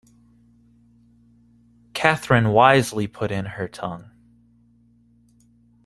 [1.93, 4.09] Catherine wisely put in her tongue.